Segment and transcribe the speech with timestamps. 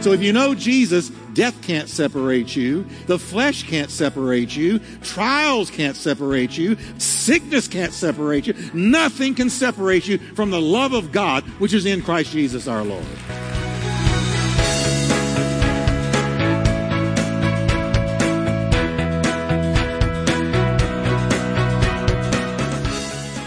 [0.00, 5.70] So if you know Jesus, death can't separate you, the flesh can't separate you, trials
[5.70, 11.12] can't separate you, sickness can't separate you, nothing can separate you from the love of
[11.12, 13.04] God which is in Christ Jesus our Lord.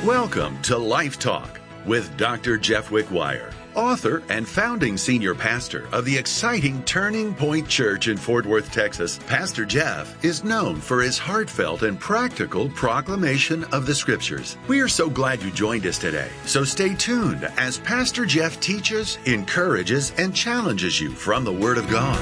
[0.05, 2.57] Welcome to Life Talk with Dr.
[2.57, 8.45] Jeff Wickwire, author and founding senior pastor of the exciting Turning Point Church in Fort
[8.45, 9.19] Worth, Texas.
[9.27, 14.57] Pastor Jeff is known for his heartfelt and practical proclamation of the scriptures.
[14.67, 16.29] We are so glad you joined us today.
[16.45, 21.87] So stay tuned as Pastor Jeff teaches, encourages, and challenges you from the Word of
[21.89, 22.19] God.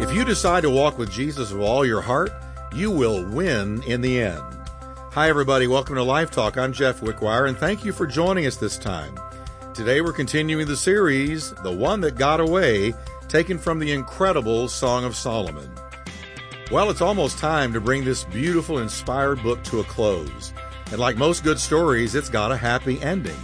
[0.00, 2.32] If you decide to walk with Jesus with all your heart,
[2.74, 4.59] you will win in the end.
[5.14, 5.66] Hi, everybody.
[5.66, 6.56] Welcome to Life Talk.
[6.56, 9.18] I'm Jeff Wickwire, and thank you for joining us this time.
[9.74, 12.94] Today, we're continuing the series, The One That Got Away,
[13.26, 15.68] taken from the incredible Song of Solomon.
[16.70, 20.52] Well, it's almost time to bring this beautiful, inspired book to a close.
[20.92, 23.36] And like most good stories, it's got a happy ending.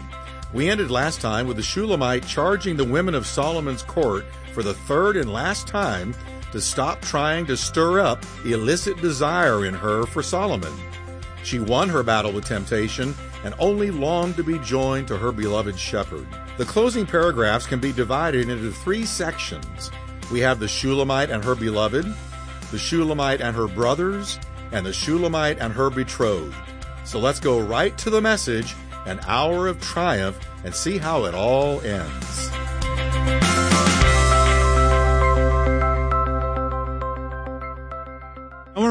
[0.52, 4.74] We ended last time with the Shulamite charging the women of Solomon's court for the
[4.74, 6.14] third and last time
[6.52, 10.72] to stop trying to stir up illicit desire in her for Solomon.
[11.46, 15.78] She won her battle with temptation and only longed to be joined to her beloved
[15.78, 16.26] shepherd.
[16.56, 19.92] The closing paragraphs can be divided into three sections.
[20.32, 22.04] We have the Shulamite and her beloved,
[22.72, 24.40] the Shulamite and her brothers,
[24.72, 26.56] and the Shulamite and her betrothed.
[27.04, 28.74] So let's go right to the message,
[29.06, 32.55] an hour of triumph, and see how it all ends.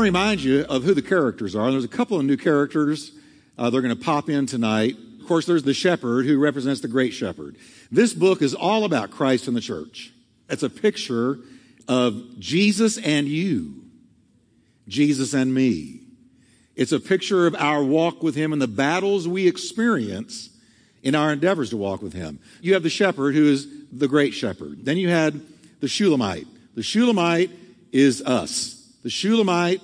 [0.06, 1.72] Remind you of who the characters are.
[1.72, 3.12] There's a couple of new characters.
[3.58, 4.96] Uh, they're going to pop in tonight.
[5.20, 7.58] Of course, there's the shepherd who represents the great shepherd.
[7.92, 10.14] This book is all about Christ and the church.
[10.48, 11.40] It's a picture
[11.88, 13.84] of Jesus and you,
[14.88, 16.02] Jesus and me.
[16.76, 20.52] It's a picture of our walk with Him and the battles we experience
[21.02, 22.38] in our endeavors to walk with Him.
[22.62, 24.86] You have the shepherd who is the great shepherd.
[24.86, 25.42] Then you had
[25.80, 26.46] the Shulamite.
[26.76, 27.50] The Shulamite
[27.92, 28.84] is us.
[29.02, 29.82] The Shulamite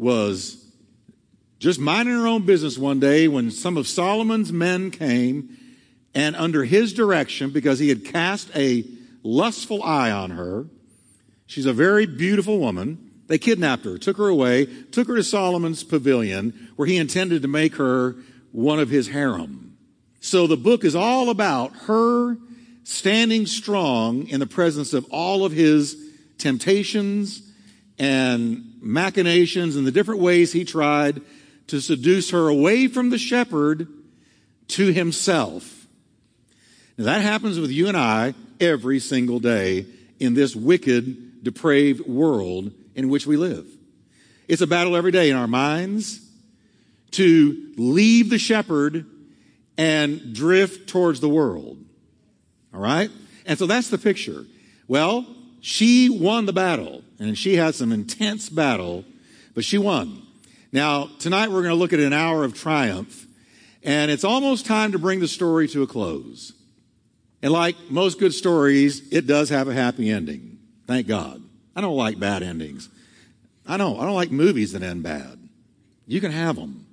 [0.00, 0.64] was
[1.58, 5.58] just minding her own business one day when some of Solomon's men came
[6.14, 8.82] and under his direction, because he had cast a
[9.22, 10.64] lustful eye on her,
[11.46, 13.10] she's a very beautiful woman.
[13.26, 17.48] They kidnapped her, took her away, took her to Solomon's pavilion where he intended to
[17.48, 18.16] make her
[18.52, 19.76] one of his harem.
[20.20, 22.38] So the book is all about her
[22.84, 25.94] standing strong in the presence of all of his
[26.38, 27.42] temptations
[27.98, 31.22] and machinations and the different ways he tried
[31.68, 33.88] to seduce her away from the shepherd
[34.68, 35.86] to himself.
[36.96, 39.86] Now that happens with you and I every single day
[40.18, 43.66] in this wicked, depraved world in which we live.
[44.48, 46.20] It's a battle every day in our minds
[47.12, 49.06] to leave the shepherd
[49.78, 51.78] and drift towards the world.
[52.74, 53.10] All right?
[53.46, 54.44] And so that's the picture.
[54.86, 55.26] Well,
[55.60, 59.04] she won the battle and she had some intense battle,
[59.54, 60.22] but she won.
[60.72, 63.26] Now, tonight we're going to look at an hour of triumph
[63.82, 66.52] and it's almost time to bring the story to a close.
[67.42, 70.58] And like most good stories, it does have a happy ending.
[70.86, 71.42] Thank God.
[71.74, 72.88] I don't like bad endings.
[73.66, 73.98] I don't.
[73.98, 75.38] I don't like movies that end bad.
[76.06, 76.86] You can have them.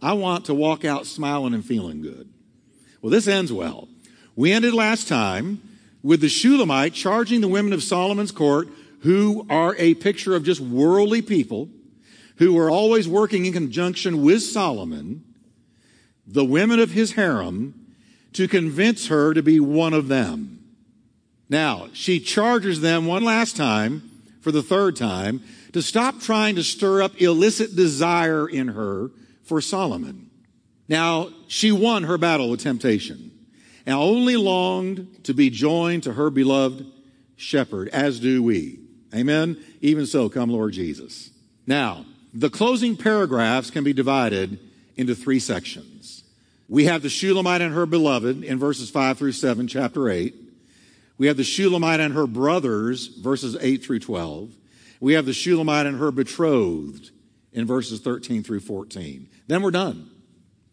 [0.00, 2.28] I want to walk out smiling and feeling good.
[3.02, 3.88] Well, this ends well.
[4.36, 5.60] We ended last time
[6.02, 8.68] with the Shulamite charging the women of Solomon's court,
[9.00, 11.68] who are a picture of just worldly people,
[12.36, 15.24] who were always working in conjunction with Solomon,
[16.26, 17.74] the women of his harem,
[18.32, 20.64] to convince her to be one of them.
[21.48, 24.08] Now, she charges them one last time,
[24.40, 29.10] for the third time, to stop trying to stir up illicit desire in her
[29.42, 30.30] for Solomon.
[30.88, 33.30] Now, she won her battle with temptation
[33.86, 36.86] and only longed to be joined to her beloved
[37.36, 38.79] shepherd, as do we.
[39.14, 39.62] Amen?
[39.80, 41.30] Even so, come Lord Jesus.
[41.66, 44.58] Now, the closing paragraphs can be divided
[44.96, 46.22] into three sections.
[46.68, 50.34] We have the Shulamite and her beloved in verses 5 through 7, chapter 8.
[51.18, 54.50] We have the Shulamite and her brothers, verses 8 through 12.
[55.00, 57.10] We have the Shulamite and her betrothed
[57.52, 59.28] in verses 13 through 14.
[59.48, 60.10] Then we're done.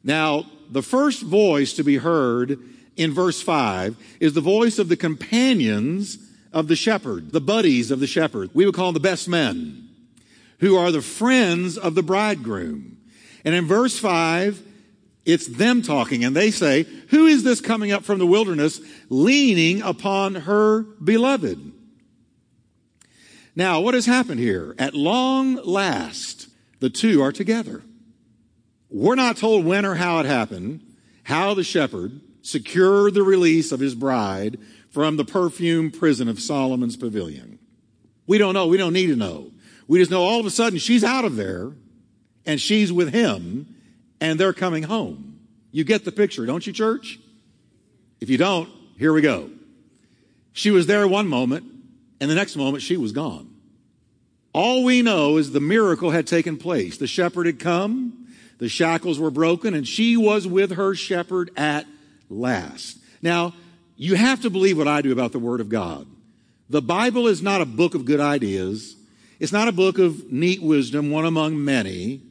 [0.03, 2.59] Now, the first voice to be heard
[2.95, 6.17] in verse 5 is the voice of the companions
[6.53, 8.49] of the shepherd, the buddies of the shepherd.
[8.53, 9.89] We would call them the best men,
[10.59, 12.97] who are the friends of the bridegroom.
[13.45, 14.61] And in verse 5,
[15.25, 19.81] It's them talking, and they say, Who is this coming up from the wilderness leaning
[19.81, 21.73] upon her beloved?
[23.55, 24.75] Now, what has happened here?
[24.77, 26.47] At long last,
[26.79, 27.81] the two are together.
[28.89, 30.81] We're not told when or how it happened,
[31.23, 34.57] how the shepherd secured the release of his bride
[34.97, 37.59] from the perfume prison of Solomon's pavilion.
[38.25, 38.65] We don't know.
[38.65, 39.51] We don't need to know.
[39.87, 41.73] We just know all of a sudden she's out of there
[42.47, 43.75] and she's with him
[44.19, 45.39] and they're coming home.
[45.71, 47.19] You get the picture, don't you, church?
[48.19, 49.51] If you don't, here we go.
[50.51, 51.65] She was there one moment
[52.19, 53.53] and the next moment she was gone.
[54.51, 56.97] All we know is the miracle had taken place.
[56.97, 61.85] The shepherd had come, the shackles were broken, and she was with her shepherd at
[62.31, 62.97] last.
[63.21, 63.53] Now,
[63.97, 66.07] you have to believe what I do about the Word of God.
[66.69, 68.95] The Bible is not a book of good ideas.
[69.39, 72.21] It's not a book of neat wisdom, one among many.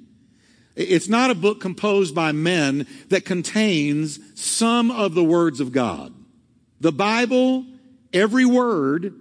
[0.76, 6.14] It's not a book composed by men that contains some of the words of God.
[6.80, 7.64] The Bible,
[8.12, 9.14] every word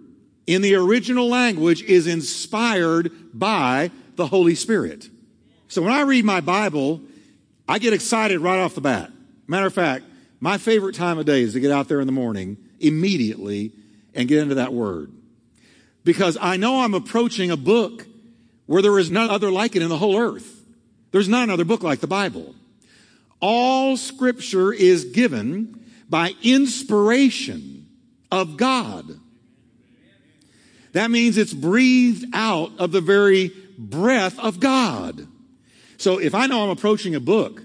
[0.46, 5.10] in the original language is inspired by the Holy Spirit.
[5.68, 7.02] So when I read my Bible,
[7.68, 9.12] I get excited right off the bat.
[9.48, 10.06] Matter of fact,
[10.40, 13.72] my favorite time of day is to get out there in the morning immediately
[14.14, 15.12] and get into that word.
[16.04, 18.06] Because I know I'm approaching a book
[18.66, 20.64] where there is none other like it in the whole earth.
[21.12, 22.56] There's not another book like the Bible.
[23.40, 25.80] All scripture is given
[26.10, 27.88] by inspiration
[28.32, 29.20] of God.
[30.94, 35.28] That means it's breathed out of the very breath of God.
[35.98, 37.62] So if I know I'm approaching a book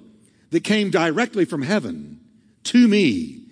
[0.50, 2.19] that came directly from heaven
[2.64, 3.42] to me,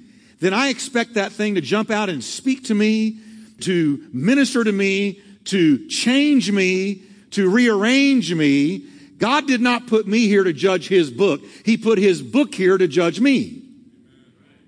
[0.40, 3.19] then I expect that thing to jump out and speak to me,
[3.60, 7.02] to minister to me, to change me,
[7.32, 8.87] to rearrange me.
[9.19, 11.43] God did not put me here to judge his book.
[11.64, 13.62] He put his book here to judge me.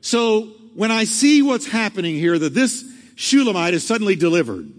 [0.01, 2.85] So when I see what's happening here, that this
[3.15, 4.73] Shulamite is suddenly delivered,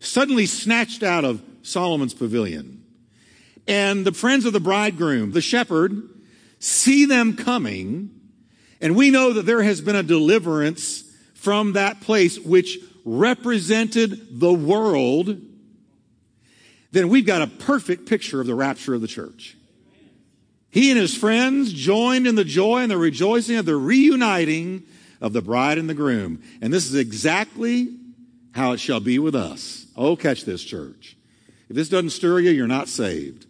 [0.00, 2.84] suddenly snatched out of Solomon's pavilion.
[3.68, 6.08] And the friends of the bridegroom, the shepherd,
[6.58, 8.19] see them coming,
[8.80, 11.04] and we know that there has been a deliverance
[11.34, 15.40] from that place which represented the world.
[16.92, 19.56] Then we've got a perfect picture of the rapture of the church.
[20.70, 24.84] He and his friends joined in the joy and the rejoicing of the reuniting
[25.20, 26.42] of the bride and the groom.
[26.60, 27.96] And this is exactly
[28.52, 29.86] how it shall be with us.
[29.96, 31.16] Oh, catch this, church.
[31.68, 33.46] If this doesn't stir you, you're not saved.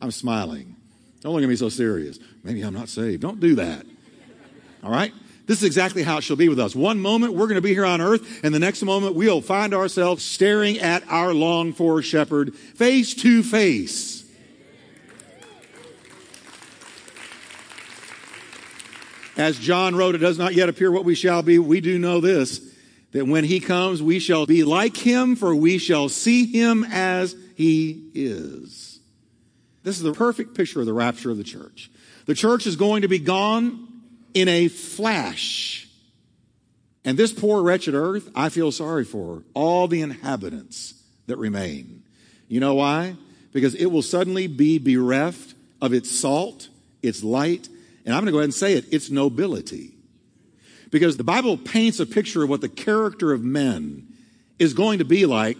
[0.00, 0.76] I'm smiling.
[1.20, 2.18] Don't look at me so serious.
[2.42, 3.22] Maybe I'm not saved.
[3.22, 3.86] Don't do that.
[4.82, 5.12] All right?
[5.46, 6.74] This is exactly how it shall be with us.
[6.74, 9.74] One moment we're going to be here on earth, and the next moment we'll find
[9.74, 14.24] ourselves staring at our longed for shepherd face to face.
[19.36, 21.58] As John wrote, it does not yet appear what we shall be.
[21.58, 22.60] We do know this
[23.12, 27.36] that when he comes, we shall be like him, for we shall see him as
[27.54, 29.00] he is.
[29.82, 31.90] This is the perfect picture of the rapture of the church.
[32.24, 33.91] The church is going to be gone
[34.34, 35.88] in a flash.
[37.04, 40.94] And this poor wretched earth, I feel sorry for all the inhabitants
[41.26, 42.02] that remain.
[42.48, 43.16] You know why?
[43.52, 46.68] Because it will suddenly be bereft of its salt,
[47.02, 47.68] its light,
[48.04, 49.94] and I'm going to go ahead and say it, its nobility.
[50.90, 54.08] Because the Bible paints a picture of what the character of men
[54.58, 55.56] is going to be like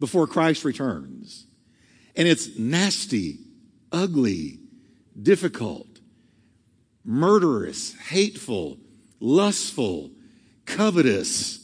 [0.00, 1.46] before Christ returns.
[2.16, 3.38] And it's nasty,
[3.92, 4.58] ugly,
[5.20, 5.91] difficult,
[7.04, 8.78] murderous, hateful,
[9.20, 10.10] lustful,
[10.66, 11.58] covetous,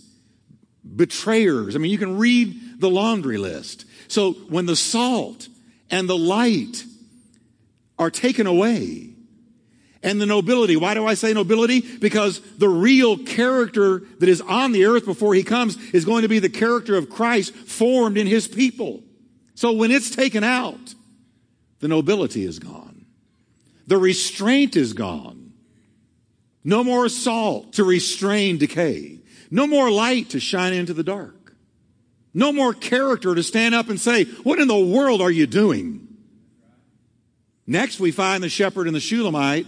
[0.97, 1.77] betrayers.
[1.77, 3.85] I mean, you can read the laundry list.
[4.09, 5.49] So when the salt
[5.91, 6.85] and the light
[7.99, 9.09] are taken away,
[10.03, 10.77] and the nobility.
[10.77, 11.81] Why do I say nobility?
[11.81, 16.29] Because the real character that is on the earth before he comes is going to
[16.29, 19.03] be the character of Christ formed in his people.
[19.55, 20.95] So when it's taken out,
[21.81, 22.88] the nobility is gone.
[23.89, 25.55] The restraint is gone.
[26.63, 29.21] No more salt to restrain decay.
[29.51, 31.55] No more light to shine into the dark.
[32.35, 36.07] No more character to stand up and say, what in the world are you doing?
[37.67, 39.67] Next, we find the shepherd and the Shulamite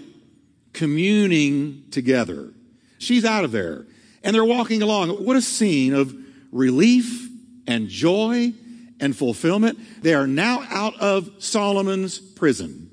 [0.74, 2.52] communing together.
[2.98, 3.86] She's out of there.
[4.22, 5.24] And they're walking along.
[5.24, 6.14] What a scene of
[6.52, 7.26] relief
[7.66, 8.52] and joy
[9.00, 10.02] and fulfillment.
[10.02, 12.89] They are now out of Solomon's prison.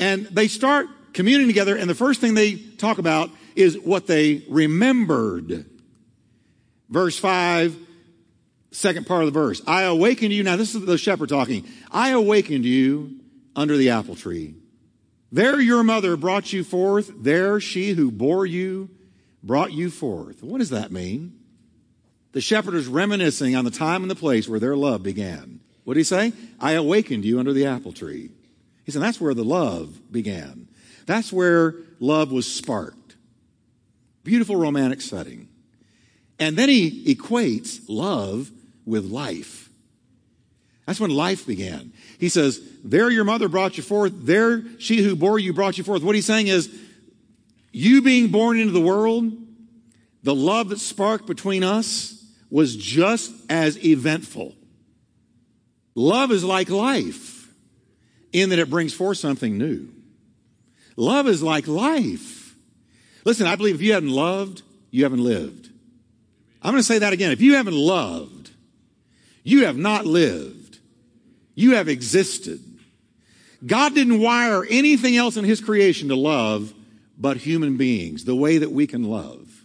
[0.00, 4.42] And they start communing together, and the first thing they talk about is what they
[4.48, 5.66] remembered.
[6.88, 7.76] Verse 5,
[8.72, 9.62] second part of the verse.
[9.66, 10.42] I awakened you.
[10.42, 11.68] Now, this is the shepherd talking.
[11.90, 13.20] I awakened you
[13.54, 14.54] under the apple tree
[15.32, 17.12] There your mother brought you forth.
[17.16, 18.88] There she who bore you
[19.42, 20.42] brought you forth.
[20.42, 21.38] What does that mean?
[22.32, 25.60] The shepherd is reminiscing on the time and the place where their love began.
[25.84, 26.32] What did he say?
[26.58, 28.30] I awakened you under the apple tree.
[28.90, 30.66] He said, that's where the love began.
[31.06, 33.14] That's where love was sparked.
[34.24, 35.48] Beautiful romantic setting.
[36.40, 38.50] And then he equates love
[38.84, 39.70] with life.
[40.86, 41.92] That's when life began.
[42.18, 44.12] He says, There your mother brought you forth.
[44.26, 46.02] There she who bore you brought you forth.
[46.02, 46.68] What he's saying is,
[47.70, 49.32] you being born into the world,
[50.24, 54.56] the love that sparked between us was just as eventful.
[55.94, 57.39] Love is like life
[58.32, 59.88] in that it brings forth something new.
[60.96, 62.54] Love is like life.
[63.24, 65.68] Listen, I believe if you haven't loved, you haven't lived.
[66.62, 67.32] I'm going to say that again.
[67.32, 68.50] If you haven't loved,
[69.42, 70.78] you have not lived.
[71.54, 72.60] You have existed.
[73.66, 76.72] God didn't wire anything else in His creation to love
[77.18, 79.64] but human beings, the way that we can love.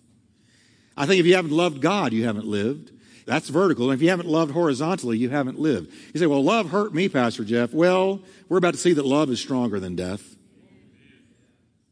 [0.97, 2.91] I think if you haven't loved God, you haven't lived.
[3.25, 3.89] That's vertical.
[3.89, 5.91] And if you haven't loved horizontally, you haven't lived.
[6.13, 7.73] You say, well, love hurt me, Pastor Jeff.
[7.73, 10.35] Well, we're about to see that love is stronger than death.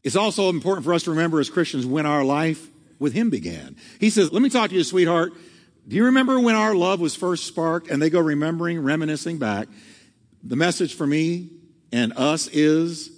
[0.04, 3.76] It's also important for us to remember as Christians when our life with him began.
[3.98, 5.32] He says, Let me talk to you, sweetheart.
[5.88, 7.90] Do you remember when our love was first sparked?
[7.90, 9.68] And they go remembering, reminiscing back.
[10.42, 11.50] The message for me
[11.90, 13.10] and us is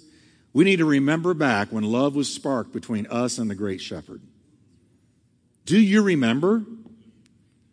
[0.53, 4.21] we need to remember back when love was sparked between us and the great shepherd.
[5.65, 6.63] Do you remember?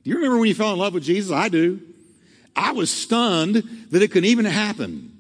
[0.05, 1.33] Do you remember when you fell in love with Jesus?
[1.33, 1.81] I do.
[2.55, 3.57] I was stunned
[3.91, 5.11] that it could even happen.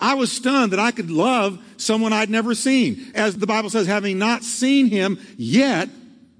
[0.00, 3.12] I was stunned that I could love someone I'd never seen.
[3.14, 5.90] As the Bible says, having not seen him yet,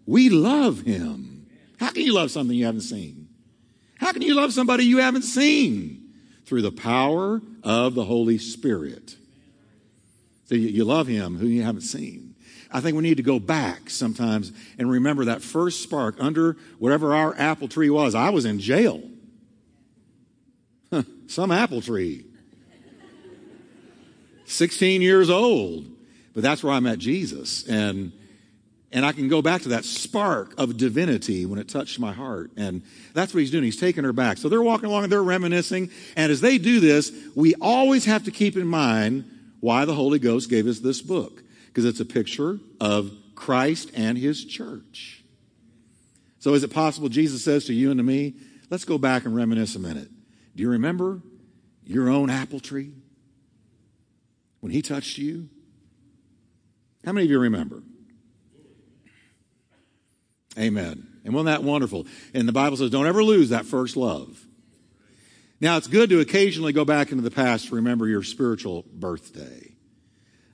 [0.07, 1.47] we love him.
[1.79, 3.29] How can you love something you haven't seen?
[3.99, 6.15] How can you love somebody you haven't seen?
[6.47, 9.17] Through the power of the Holy Spirit.
[10.47, 12.30] So you, you love him who you haven't seen.
[12.73, 17.15] I think we need to go back sometimes and remember that first spark under whatever
[17.15, 18.15] our apple tree was.
[18.15, 19.03] I was in jail.
[21.27, 22.25] Some apple tree.
[24.47, 25.87] 16 years old.
[26.33, 27.67] But that's where I met Jesus.
[27.69, 28.13] And
[28.93, 32.51] and I can go back to that spark of divinity when it touched my heart.
[32.57, 32.83] And
[33.15, 33.63] that's what he's doing.
[33.63, 34.37] He's taking her back.
[34.37, 35.91] So they're walking along and they're reminiscing.
[36.17, 40.19] And as they do this, we always have to keep in mind why the Holy
[40.19, 41.45] Ghost gave us this book.
[41.71, 45.25] Because it's a picture of Christ and his church.
[46.41, 48.35] So is it possible Jesus says to you and to me,
[48.71, 50.11] let's go back and reminisce a minute.
[50.57, 51.23] Do you remember
[51.85, 52.93] your own apple tree?
[54.61, 55.49] When he touched you?
[57.05, 57.83] How many of you remember?
[60.59, 61.07] Amen.
[61.25, 62.07] And wasn't that wonderful?
[62.35, 64.45] And the Bible says, don't ever lose that first love.
[65.61, 69.70] Now, it's good to occasionally go back into the past to remember your spiritual birthday.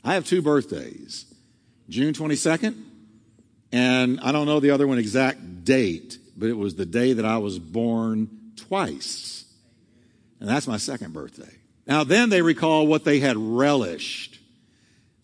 [0.06, 1.24] I have two birthdays
[1.88, 2.80] June 22nd,
[3.72, 7.24] and I don't know the other one exact date, but it was the day that
[7.24, 9.44] I was born twice.
[10.38, 11.52] And that's my second birthday.
[11.88, 14.38] Now, then they recall what they had relished.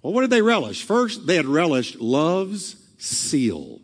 [0.03, 0.83] Well, what did they relish?
[0.83, 3.81] First, they had relished love's seal.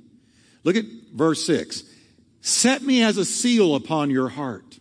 [0.64, 1.84] Look at verse 6.
[2.40, 4.80] Set me as a seal upon your heart.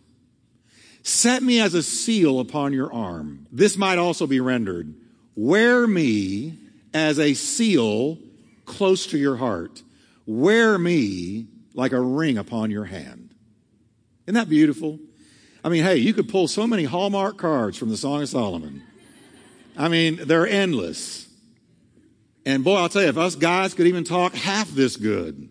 [1.04, 3.46] Set me as a seal upon your arm.
[3.52, 4.94] This might also be rendered.
[5.40, 6.58] Wear me
[6.92, 8.18] as a seal
[8.64, 9.84] close to your heart.
[10.26, 13.32] Wear me like a ring upon your hand.
[14.26, 14.98] Isn't that beautiful?
[15.62, 18.82] I mean, hey, you could pull so many Hallmark cards from the Song of Solomon.
[19.76, 21.28] I mean, they're endless.
[22.44, 25.48] And boy, I'll tell you, if us guys could even talk half this good,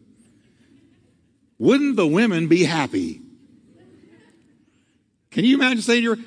[1.58, 3.22] wouldn't the women be happy?
[5.32, 6.18] Can you imagine saying to your,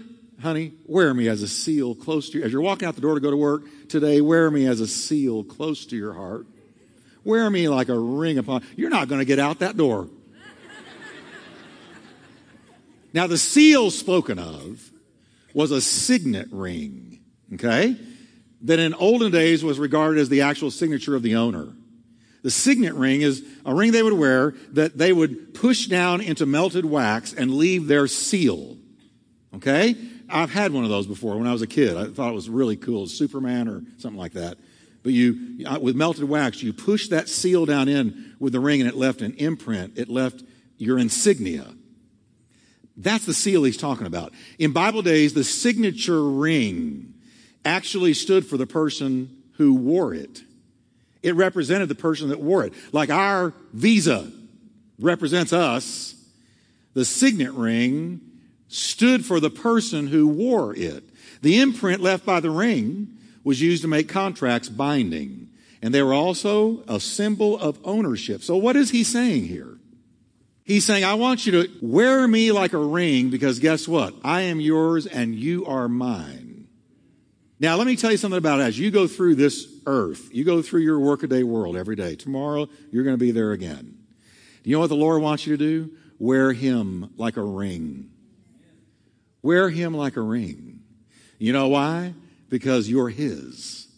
[0.40, 2.44] honey, wear me as a seal close to you.
[2.44, 4.87] As you're walking out the door to go to work today, wear me as a
[4.87, 6.47] seal close to your heart.
[7.25, 8.64] Wear me like a ring upon.
[8.76, 10.09] You're not going to get out that door.
[13.12, 14.90] now, the seal spoken of
[15.52, 17.20] was a signet ring,
[17.54, 17.97] okay?
[18.62, 21.68] That in olden days was regarded as the actual signature of the owner.
[22.42, 26.47] The signet ring is a ring they would wear that they would push down into
[26.47, 28.78] melted wax and leave their seal.
[29.54, 29.94] Okay?
[30.31, 31.97] I've had one of those before when I was a kid.
[31.97, 33.07] I thought it was really cool.
[33.07, 34.59] Superman or something like that.
[35.03, 38.89] But you, with melted wax, you push that seal down in with the ring and
[38.89, 39.99] it left an imprint.
[39.99, 40.43] It left
[40.77, 41.67] your insignia.
[42.97, 44.33] That's the seal he's talking about.
[44.59, 47.15] In Bible days, the signature ring
[47.65, 50.43] actually stood for the person who wore it.
[51.23, 52.75] It represented the person that wore it.
[52.93, 54.31] Like our visa
[54.99, 56.15] represents us,
[56.95, 58.21] the signet ring
[58.71, 61.05] stood for the person who wore it.
[61.43, 65.49] The imprint left by the ring was used to make contracts binding.
[65.83, 68.43] And they were also a symbol of ownership.
[68.43, 69.77] So what is he saying here?
[70.62, 74.15] He's saying, I want you to wear me like a ring because guess what?
[74.23, 76.69] I am yours and you are mine.
[77.59, 78.65] Now, let me tell you something about it.
[78.65, 82.15] As you go through this earth, you go through your workaday world every day.
[82.15, 83.99] Tomorrow, you're going to be there again.
[84.62, 85.91] Do you know what the Lord wants you to do?
[86.19, 88.11] Wear him like a ring.
[89.42, 90.80] Wear him like a ring.
[91.38, 92.14] You know why?
[92.49, 93.88] Because you're his.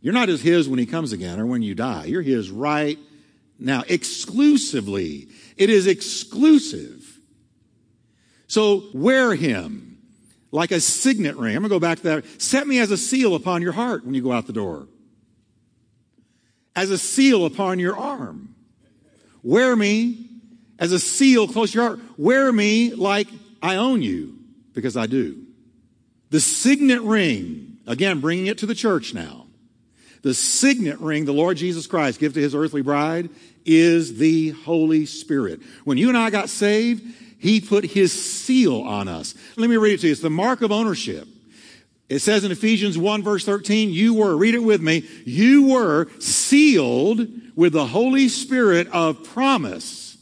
[0.00, 2.06] You're not as his when he comes again or when you die.
[2.06, 2.98] You're his right
[3.58, 5.28] now, exclusively.
[5.56, 7.18] It is exclusive.
[8.46, 9.98] So wear him
[10.50, 11.54] like a signet ring.
[11.54, 12.42] I'm going to go back to that.
[12.42, 14.88] Set me as a seal upon your heart when you go out the door,
[16.74, 18.54] as a seal upon your arm.
[19.42, 20.26] Wear me
[20.78, 22.00] as a seal close to your heart.
[22.16, 23.28] Wear me like
[23.62, 24.39] I own you
[24.74, 25.44] because I do.
[26.30, 29.46] The signet ring, again, bringing it to the church now.
[30.22, 33.30] The signet ring the Lord Jesus Christ gives to his earthly bride
[33.64, 35.60] is the Holy Spirit.
[35.84, 37.02] When you and I got saved,
[37.38, 39.34] he put his seal on us.
[39.56, 40.12] Let me read it to you.
[40.12, 41.26] It's the mark of ownership.
[42.08, 46.08] It says in Ephesians 1 verse 13, you were, read it with me, you were
[46.18, 50.18] sealed with the Holy Spirit of promise.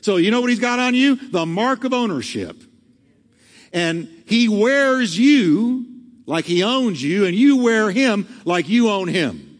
[0.00, 1.16] So you know what he's got on you?
[1.16, 2.62] The mark of ownership.
[3.74, 5.84] And he wears you
[6.26, 9.50] like he owns you, and you wear him like you own him.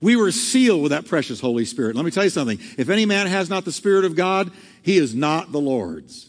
[0.00, 1.96] We were sealed with that precious Holy Spirit.
[1.96, 2.60] Let me tell you something.
[2.78, 4.52] If any man has not the Spirit of God,
[4.82, 6.28] he is not the Lord's.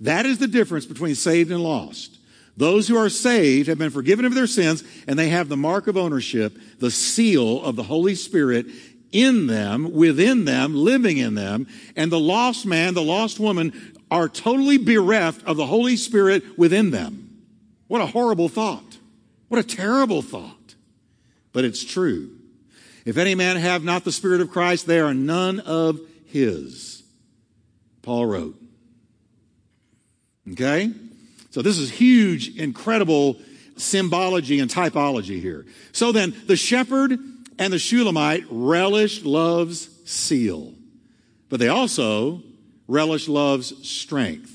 [0.00, 2.18] That is the difference between saved and lost.
[2.56, 5.86] Those who are saved have been forgiven of their sins, and they have the mark
[5.86, 8.66] of ownership, the seal of the Holy Spirit
[9.12, 11.66] in them, within them, living in them.
[11.96, 16.90] And the lost man, the lost woman are totally bereft of the Holy Spirit within
[16.90, 17.44] them.
[17.86, 18.98] What a horrible thought.
[19.48, 20.74] What a terrible thought.
[21.52, 22.30] But it's true.
[23.04, 27.02] If any man have not the Spirit of Christ, they are none of his.
[28.02, 28.56] Paul wrote.
[30.52, 30.92] Okay?
[31.50, 33.38] So this is huge, incredible
[33.76, 35.66] symbology and typology here.
[35.92, 37.18] So then, the shepherd
[37.58, 40.74] and the Shulamite relish love's seal,
[41.48, 42.42] but they also
[42.88, 44.54] relish love's strength.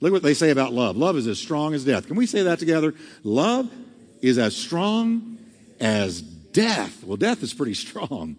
[0.00, 0.96] Look what they say about love.
[0.96, 2.06] Love is as strong as death.
[2.06, 2.94] Can we say that together?
[3.24, 3.70] Love
[4.22, 5.38] is as strong
[5.80, 7.02] as death.
[7.02, 8.36] Well, death is pretty strong.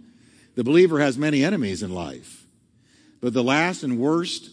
[0.56, 2.46] The believer has many enemies in life,
[3.20, 4.50] but the last and worst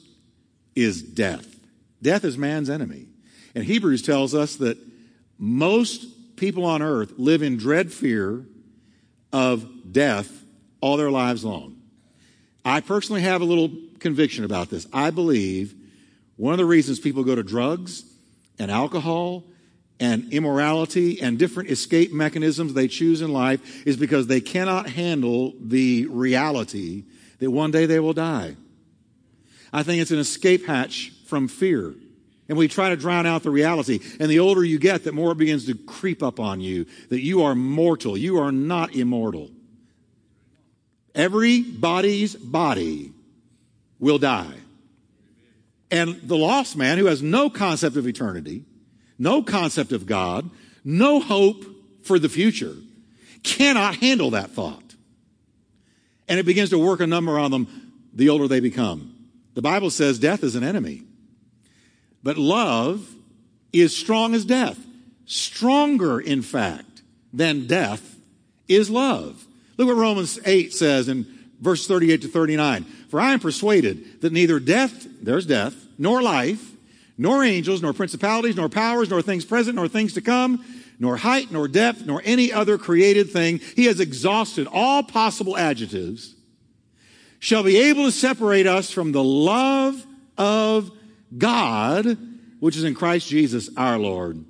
[0.74, 1.56] is death.
[2.00, 3.06] Death is man's enemy.
[3.54, 4.78] And Hebrews tells us that
[5.38, 8.44] most people on earth live in dread fear
[9.32, 10.44] of death
[10.80, 11.80] all their lives long.
[12.64, 13.70] I personally have a little
[14.00, 14.86] conviction about this.
[14.92, 15.74] I believe
[16.36, 18.04] one of the reasons people go to drugs
[18.58, 19.44] and alcohol
[20.00, 25.54] and immorality and different escape mechanisms they choose in life is because they cannot handle
[25.60, 27.04] the reality
[27.40, 28.56] that one day they will die.
[29.72, 31.94] I think it's an escape hatch from fear.
[32.48, 34.00] And we try to drown out the reality.
[34.18, 37.20] And the older you get, the more it begins to creep up on you that
[37.20, 38.16] you are mortal.
[38.16, 39.50] You are not immortal.
[41.14, 43.12] Everybody's body
[43.98, 44.54] will die.
[45.90, 48.64] And the lost man who has no concept of eternity,
[49.18, 50.48] no concept of God,
[50.84, 51.64] no hope
[52.02, 52.74] for the future,
[53.42, 54.94] cannot handle that thought.
[56.28, 59.14] And it begins to work a number on them the older they become.
[59.54, 61.02] The Bible says death is an enemy.
[62.22, 63.08] But love
[63.72, 64.78] is strong as death.
[65.24, 68.16] Stronger, in fact, than death
[68.66, 69.46] is love.
[69.76, 72.84] Look what Romans 8 says in verse 38 to 39.
[73.08, 76.72] For I am persuaded that neither death, there's death, nor life,
[77.16, 80.64] nor angels, nor principalities, nor powers, nor things present, nor things to come,
[81.00, 83.58] nor height, nor depth, nor any other created thing.
[83.76, 86.34] He has exhausted all possible adjectives,
[87.40, 90.04] shall be able to separate us from the love
[90.36, 90.90] of
[91.36, 92.16] God,
[92.60, 94.44] which is in Christ Jesus our Lord.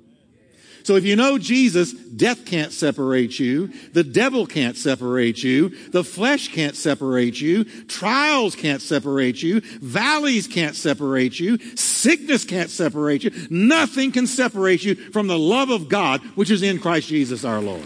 [0.83, 3.67] So if you know Jesus, death can't separate you.
[3.93, 5.69] The devil can't separate you.
[5.89, 7.65] The flesh can't separate you.
[7.85, 9.61] Trials can't separate you.
[9.61, 11.57] Valleys can't separate you.
[11.75, 13.31] Sickness can't separate you.
[13.49, 17.59] Nothing can separate you from the love of God, which is in Christ Jesus our
[17.59, 17.83] Lord.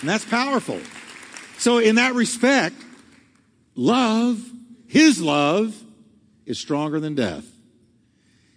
[0.00, 0.80] And that's powerful.
[1.58, 2.76] So in that respect,
[3.74, 4.40] love,
[4.86, 5.74] His love,
[6.46, 7.44] is stronger than death.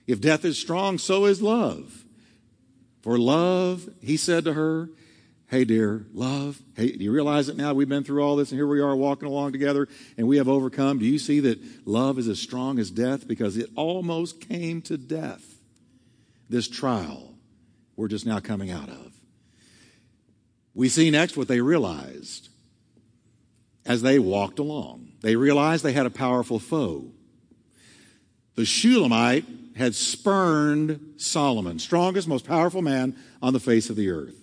[0.08, 2.06] If death is strong, so is love.
[3.02, 4.90] For love, he said to her,
[5.48, 7.74] Hey, dear, love, hey, do you realize it now?
[7.74, 10.48] We've been through all this and here we are walking along together and we have
[10.48, 10.98] overcome.
[10.98, 13.28] Do you see that love is as strong as death?
[13.28, 15.44] Because it almost came to death.
[16.50, 17.32] this trial
[17.98, 19.12] we're just now coming out of.
[20.74, 22.50] We see next what they realized
[23.86, 25.12] as they walked along.
[25.22, 27.12] They realized they had a powerful foe.
[28.56, 34.36] The Shulamite had spurned Solomon, strongest, most powerful man on the face of the earth.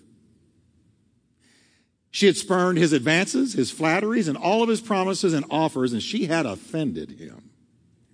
[2.10, 6.02] She had spurned his advances, his flatteries, and all of his promises and offers, and
[6.02, 7.50] she had offended him.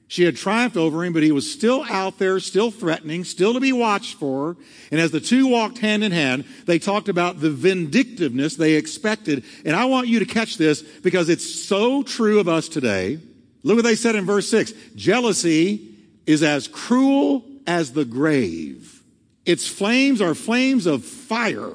[0.08, 3.60] She had triumphed over him, but he was still out there, still threatening, still to
[3.60, 4.56] be watched for.
[4.90, 9.44] And as the two walked hand in hand, they talked about the vindictiveness they expected.
[9.64, 13.18] And I want you to catch this because it's so true of us today.
[13.62, 14.72] Look what they said in verse 6.
[14.94, 15.93] Jealousy
[16.26, 19.02] is as cruel as the grave.
[19.44, 21.74] Its flames are flames of fire,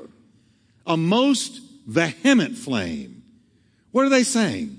[0.86, 3.24] a most vehement flame.
[3.92, 4.76] What are they saying?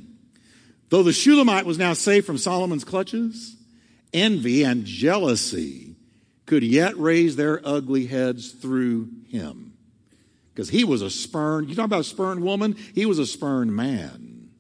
[0.89, 3.57] Though the Shulamite was now safe from Solomon's clutches,
[4.13, 5.95] envy and jealousy
[6.47, 9.75] could yet raise their ugly heads through him.
[10.53, 12.77] Because he was a spurned, you talk about a spurned woman?
[12.95, 14.51] He was a spurned man.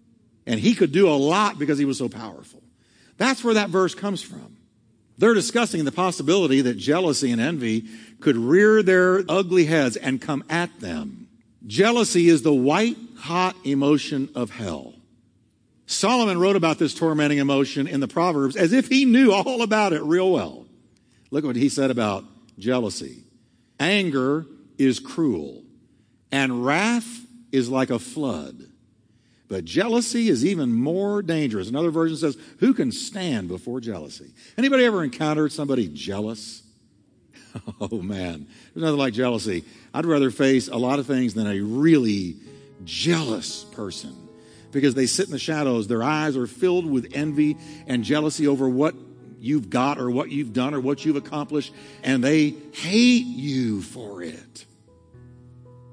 [0.46, 2.62] And he could do a lot because he was so powerful.
[3.16, 4.56] That's where that verse comes from.
[5.20, 7.84] They're discussing the possibility that jealousy and envy
[8.20, 11.28] could rear their ugly heads and come at them.
[11.66, 14.94] Jealousy is the white hot emotion of hell.
[15.84, 19.92] Solomon wrote about this tormenting emotion in the Proverbs as if he knew all about
[19.92, 20.64] it real well.
[21.30, 22.24] Look what he said about
[22.58, 23.24] jealousy.
[23.78, 24.46] Anger
[24.78, 25.64] is cruel,
[26.32, 28.69] and wrath is like a flood.
[29.50, 31.68] But jealousy is even more dangerous.
[31.68, 34.32] Another version says, who can stand before jealousy?
[34.56, 36.62] Anybody ever encountered somebody jealous?
[37.80, 39.64] Oh man, there's nothing like jealousy.
[39.92, 42.36] I'd rather face a lot of things than a really
[42.84, 44.16] jealous person
[44.70, 45.88] because they sit in the shadows.
[45.88, 47.56] Their eyes are filled with envy
[47.88, 48.94] and jealousy over what
[49.40, 54.22] you've got or what you've done or what you've accomplished, and they hate you for
[54.22, 54.66] it.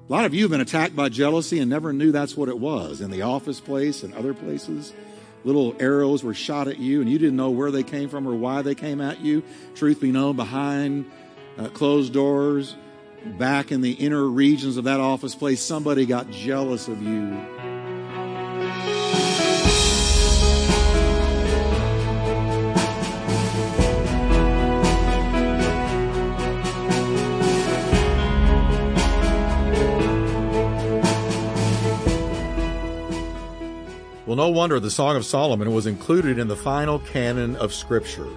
[0.08, 2.58] A lot of you have been attacked by jealousy and never knew that's what it
[2.58, 4.94] was in the office place and other places.
[5.44, 8.34] Little arrows were shot at you and you didn't know where they came from or
[8.34, 9.42] why they came at you.
[9.74, 11.10] Truth be known, behind
[11.58, 12.74] uh, closed doors,
[13.38, 17.36] back in the inner regions of that office place, somebody got jealous of you
[34.38, 38.28] no wonder the Song of Solomon was included in the final canon of Scripture.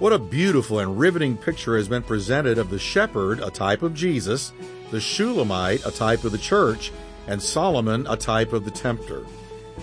[0.00, 3.94] What a beautiful and riveting picture has been presented of the shepherd, a type of
[3.94, 4.52] Jesus,
[4.90, 6.90] the Shulamite, a type of the church,
[7.28, 9.24] and Solomon, a type of the tempter.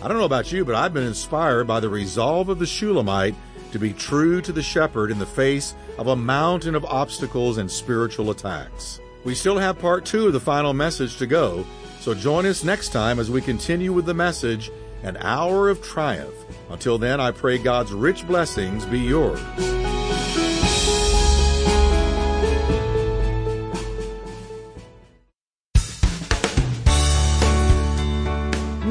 [0.01, 3.35] I don't know about you, but I've been inspired by the resolve of the Shulamite
[3.71, 7.71] to be true to the shepherd in the face of a mountain of obstacles and
[7.71, 8.99] spiritual attacks.
[9.23, 11.65] We still have part two of the final message to go,
[12.01, 14.69] so join us next time as we continue with the message
[15.03, 16.35] an hour of triumph.
[16.69, 19.41] Until then, I pray God's rich blessings be yours.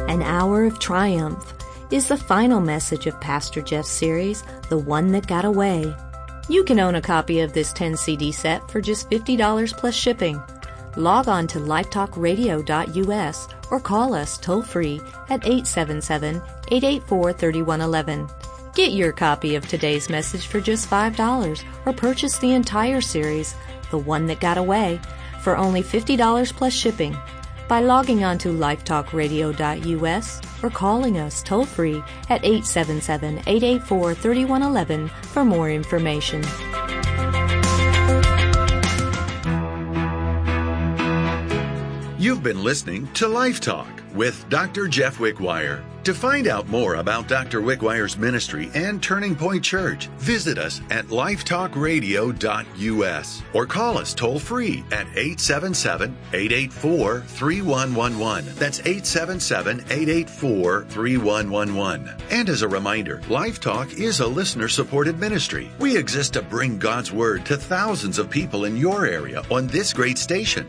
[0.08, 1.61] An Hour of Triumph
[1.92, 5.94] is the final message of Pastor Jeff's series, The One That Got Away.
[6.48, 10.42] You can own a copy of this 10 CD set for just $50 plus shipping.
[10.96, 18.26] Log on to lifetalkradio.us or call us toll free at 877 884 3111.
[18.74, 23.54] Get your copy of today's message for just $5 or purchase the entire series,
[23.90, 24.98] The One That Got Away,
[25.42, 27.14] for only $50 plus shipping
[27.72, 35.42] by logging on to lifetalkradio.us or calling us toll free at 877 884 3111 for
[35.42, 36.42] more information.
[42.18, 44.86] You've been listening to Life Talk with Dr.
[44.86, 45.82] Jeff Wickwire.
[46.04, 47.60] To find out more about Dr.
[47.60, 54.82] Wickwire's ministry and Turning Point Church, visit us at lifetalkradio.us or call us toll free
[54.90, 58.52] at 877 884 3111.
[58.56, 62.16] That's 877 884 3111.
[62.30, 65.70] And as a reminder, Life Talk is a listener supported ministry.
[65.78, 69.92] We exist to bring God's Word to thousands of people in your area on this
[69.92, 70.68] great station.